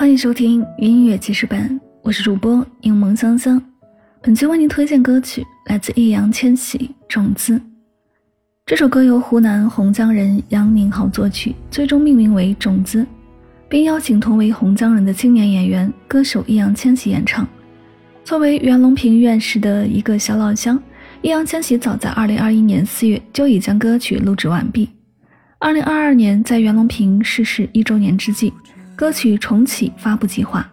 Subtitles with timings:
[0.00, 3.62] 欢迎收听音乐记事本，我是主播柠檬香香。
[4.22, 7.58] 本期为您推荐歌曲来自易烊千玺《种子》。
[8.64, 13.02] 这首歌由湖南洪江人杨宁豪作曲，最终命名为《种子》，
[13.68, 17.46] 并邀请同为洪江人的青年演员、歌手易烊千玺演唱。
[18.24, 20.82] 作为袁隆平院士的一个小老乡，
[21.20, 24.88] 易烊千玺早在2021年4月就已将歌曲录制完毕。
[25.60, 28.50] 2022年，在袁隆平逝世一周年之际。
[29.00, 30.70] 歌曲重启发布计划，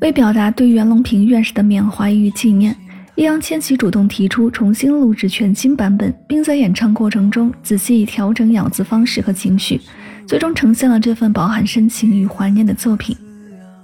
[0.00, 2.76] 为表达对袁隆平院士的缅怀与纪念，
[3.14, 9.80] 易烊千玺主动提出重新录制全新版本，并在演唱过程中仔细调整咬字方式和情绪，
[10.26, 13.16] 最终呈现了这份饱含深情与怀念的作品。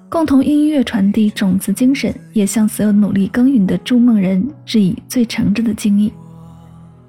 [0.08, 6.12] 共同音乐传递种子精神，也向所有努力耕耘的筑梦人致以最诚挚的敬意。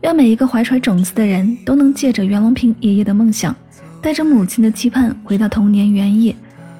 [0.03, 3.55] 愿每一个怀揣种子的人都能借着袁隆平爷爷的梦想。
[4.03, 6.35] 带着母亲的期盼回到童年原野，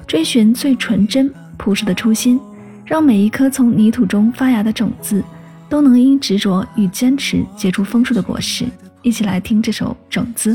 [0.06, 2.38] 追寻最纯真朴实的初心，
[2.84, 5.24] 让每一颗从泥土中发芽的种子，
[5.66, 8.66] 都能因执着与坚持结出丰硕的果实。
[9.00, 10.54] 一起来听这首《种子》。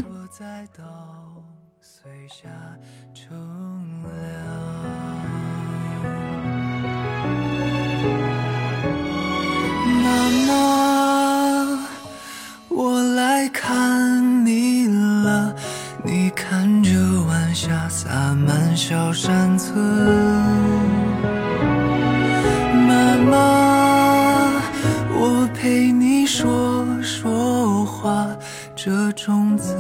[16.60, 16.92] 看，着
[17.26, 19.78] 晚霞洒满小山村。
[22.86, 24.62] 妈妈，
[25.10, 28.28] 我陪你说说话。
[28.76, 29.74] 这种子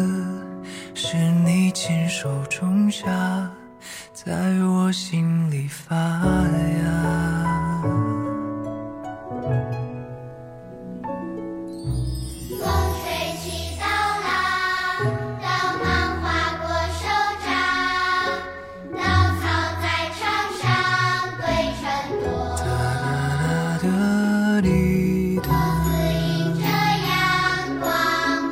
[0.93, 3.09] 是你亲手种下，
[4.13, 4.31] 在
[4.63, 7.68] 我心里发芽。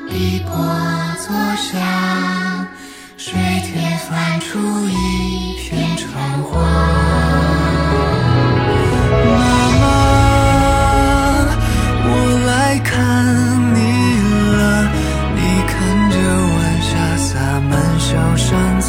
[0.10, 0.52] 一波
[1.18, 1.80] 作响，
[3.18, 6.08] 水天翻出一片长
[6.44, 6.52] 花。
[9.36, 9.38] 妈
[9.80, 9.84] 妈，
[12.04, 12.08] 我
[12.48, 12.94] 来看
[13.76, 13.80] 你
[14.58, 14.62] 了，
[15.36, 15.76] 你看
[16.10, 16.16] 这
[16.56, 17.28] 晚霞洒
[17.60, 18.48] 满小山
[18.82, 18.88] 村。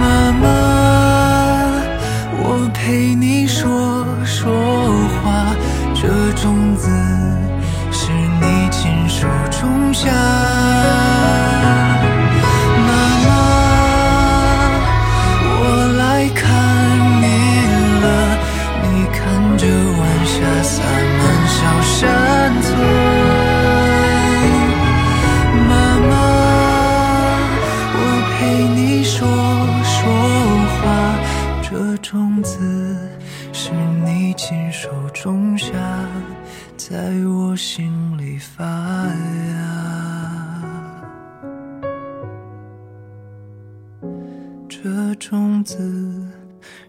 [0.00, 0.44] 妈妈，
[2.40, 2.42] 我
[2.72, 4.44] 陪你说说
[5.22, 5.26] 话，
[5.94, 6.02] 这
[6.40, 6.88] 种子
[7.90, 10.77] 是你亲手种下。
[35.28, 35.68] 种下
[36.78, 39.12] 在我心里发芽。
[44.70, 46.26] 这种子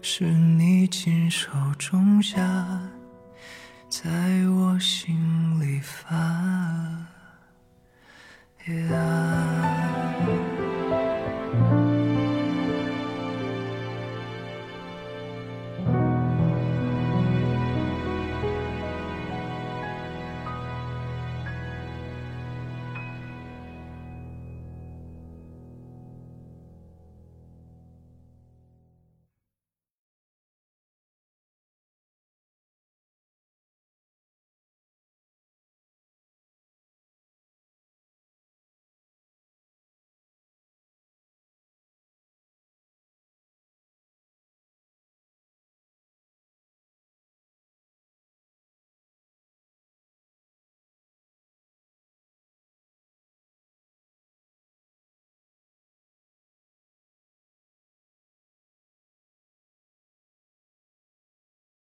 [0.00, 2.40] 是你亲手种下，
[3.90, 4.08] 在
[4.48, 4.89] 我心